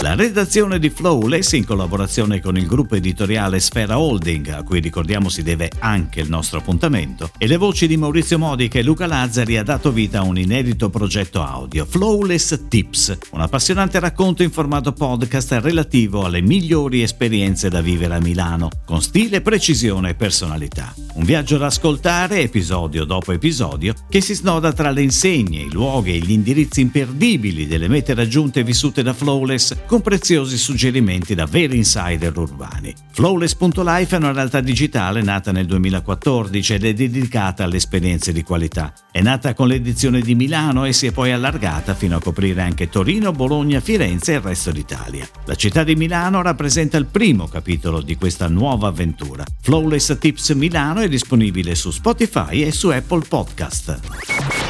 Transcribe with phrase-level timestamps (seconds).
[0.00, 5.28] La redazione di Flowless, in collaborazione con il gruppo editoriale Sfera Holding, a cui ricordiamo
[5.28, 9.58] si deve anche il nostro appuntamento, e le voci di Maurizio Modica e Luca Lazzari
[9.58, 14.92] ha dato vita a un inedito progetto audio, Flowless Tips, un appassionante racconto in formato
[14.92, 20.92] podcast relativo alle migliori esperienze da vivere a Milano, con stile, precisione e personalità.
[21.14, 26.16] Un viaggio da ascoltare episodio dopo episodio che si snoda tra le insegne, i luoghi
[26.16, 31.46] e gli indirizzi imperdibili delle mete raggiunte e vissute da Flowless con preziosi suggerimenti da
[31.46, 32.94] veri insider urbani.
[33.12, 38.92] Flowless.life è una realtà digitale nata nel 2014 ed è dedicata alle esperienze di qualità.
[39.10, 42.88] È nata con l'edizione di Milano e si è poi allargata fino a coprire anche
[42.88, 45.28] Torino, Bologna, Firenze e il resto d'Italia.
[45.44, 49.44] La città di Milano rappresenta il primo capitolo di questa nuova avventura.
[49.60, 54.00] Flowless Tips Milano è disponibile su Spotify e su Apple Podcast.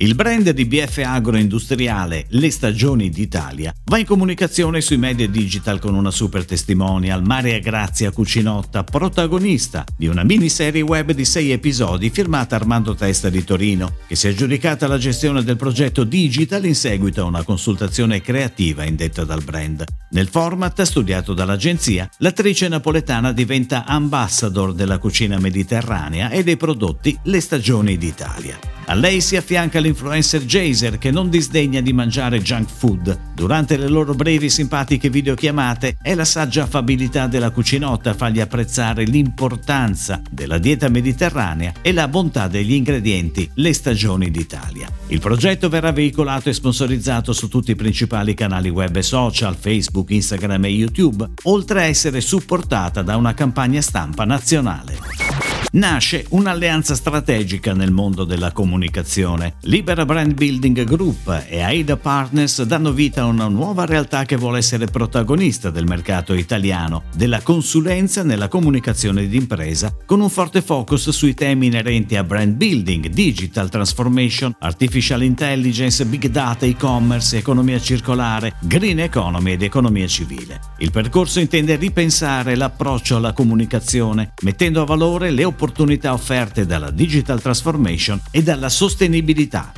[0.00, 5.96] Il brand di BF Agroindustriale Le Stagioni d'Italia va in comunicazione sui media digital con
[5.96, 12.54] una super testimonial, Maria Grazia Cucinotta, protagonista di una miniserie web di sei episodi firmata
[12.54, 17.22] Armando Testa di Torino, che si è aggiudicata la gestione del progetto digital in seguito
[17.22, 19.82] a una consultazione creativa indetta dal brand.
[20.10, 27.40] Nel format studiato dall'agenzia, l'attrice napoletana diventa ambassador della cucina mediterranea e dei prodotti Le
[27.40, 28.77] Stagioni d'Italia.
[28.88, 33.34] A lei si affianca l'influencer Jaser che non disdegna di mangiare junk food.
[33.34, 39.04] Durante le loro brevi simpatiche videochiamate è la saggia affabilità della cucinotta a fargli apprezzare
[39.04, 44.88] l'importanza della dieta mediterranea e la bontà degli ingredienti, le stagioni d'Italia.
[45.08, 50.08] Il progetto verrà veicolato e sponsorizzato su tutti i principali canali web e social, Facebook,
[50.12, 57.74] Instagram e YouTube, oltre a essere supportata da una campagna stampa nazionale nasce un'alleanza strategica
[57.74, 59.54] nel mondo della comunicazione.
[59.62, 64.58] Libera Brand Building Group e AIDA Partners danno vita a una nuova realtà che vuole
[64.58, 71.34] essere protagonista del mercato italiano, della consulenza nella comunicazione d'impresa, con un forte focus sui
[71.34, 79.00] temi inerenti a brand building, digital transformation, artificial intelligence, big data, e-commerce, economia circolare, green
[79.00, 80.60] economy ed economia civile.
[80.78, 86.92] Il percorso intende ripensare l'approccio alla comunicazione, mettendo a valore le opportunità opportunità offerte dalla
[86.92, 89.72] digital transformation e dalla sostenibilità.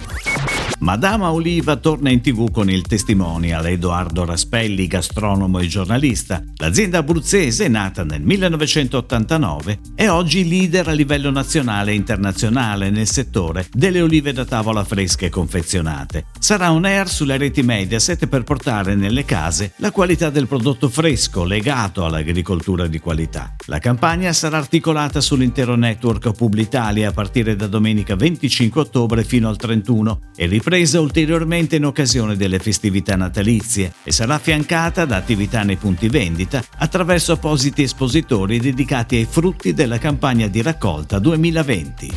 [0.81, 6.43] Madama Oliva torna in tv con il testimonial Edoardo Raspelli, gastronomo e giornalista.
[6.57, 13.69] L'azienda abruzzese, nata nel 1989, è oggi leader a livello nazionale e internazionale nel settore
[13.71, 16.25] delle olive da tavola fresche confezionate.
[16.39, 21.45] Sarà un air sulle reti Mediaset per portare nelle case la qualità del prodotto fresco
[21.45, 23.55] legato all'agricoltura di qualità.
[23.67, 29.59] La campagna sarà articolata sull'intero network Publitalia a partire da domenica 25 ottobre fino al
[29.59, 35.65] 31 e ripresa ripresa ulteriormente in occasione delle festività natalizie e sarà affiancata da attività
[35.65, 42.11] nei punti vendita attraverso appositi espositori dedicati ai frutti della campagna di raccolta 2020.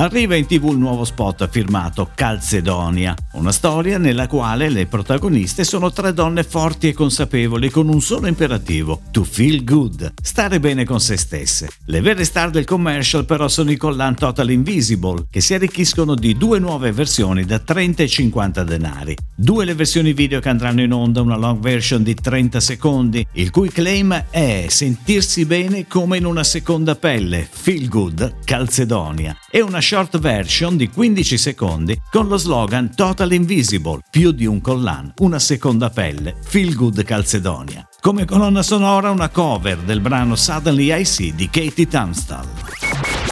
[0.00, 5.90] Arriva in tv il nuovo spot firmato Calcedonia, una storia nella quale le protagoniste sono
[5.90, 11.00] tre donne forti e consapevoli con un solo imperativo, to feel good, stare bene con
[11.00, 11.68] se stesse.
[11.86, 16.36] Le vere star del commercial però sono i collan Total Invisible, che si arricchiscono di
[16.36, 19.14] due nuove versioni da 30 e 50 denari.
[19.36, 23.50] Due le versioni video che andranno in onda, una long version di 30 secondi, il
[23.50, 29.82] cui claim è sentirsi bene come in una seconda pelle, feel good, Calcedonia, e una
[29.82, 35.38] short version di 15 secondi con lo slogan Total Invisible, più di un collan, una
[35.38, 37.86] seconda pelle, Feel Good Calcedonia.
[38.00, 42.46] Come colonna sonora una cover del brano Suddenly I See di Katie Tunstall.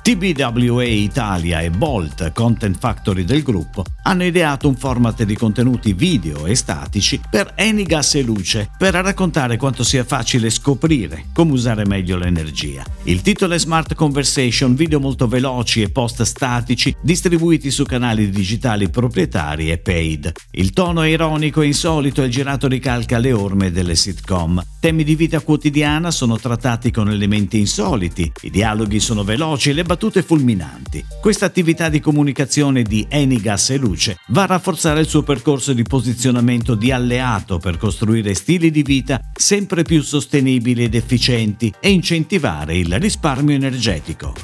[0.06, 6.46] TBWA Italia e Bolt, Content Factory del gruppo, hanno ideato un format di contenuti video
[6.46, 12.16] e statici per Enigas e Luce per raccontare quanto sia facile scoprire come usare meglio
[12.16, 12.84] l'energia.
[13.02, 18.88] Il titolo è Smart Conversation, video molto veloci e post statici distribuiti su canali digitali
[18.88, 20.32] proprietari e paid.
[20.52, 24.62] Il tono è ironico e insolito e il girato ricalca le orme delle sitcom.
[24.78, 29.82] Temi di vita quotidiana sono trattati con elementi insoliti, i dialoghi sono veloci e le
[29.82, 31.04] battute fulminanti.
[31.20, 35.82] Questa attività di comunicazione di Enigas e Luce va a rafforzare il suo percorso di
[35.82, 42.76] posizionamento di alleato per costruire stili di vita sempre più sostenibili ed efficienti e incentivare
[42.76, 44.34] il risparmio energetico.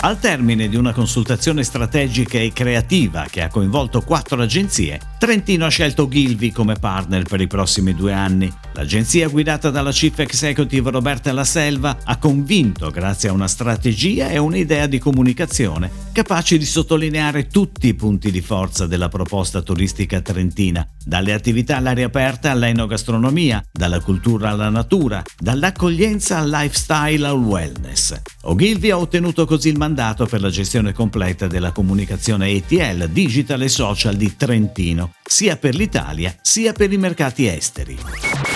[0.00, 5.70] Al termine di una consultazione strategica e creativa che ha coinvolto quattro agenzie, Trentino ha
[5.70, 8.52] scelto Gilvi come partner per i prossimi due anni.
[8.74, 14.38] L'agenzia guidata dalla chief executive Roberta La Selva ha convinto grazie a una strategia e
[14.38, 20.88] un'idea di comunicazione capaci di sottolineare tutti i punti di forza della proposta turistica trentina,
[21.04, 28.18] dalle attività all'aria aperta all'enogastronomia, dalla cultura alla natura, dall'accoglienza al lifestyle al wellness.
[28.44, 33.68] Ogilvy ha ottenuto così il mandato per la gestione completa della comunicazione ETL, digital e
[33.68, 38.55] social di Trentino, sia per l'Italia sia per i mercati esteri.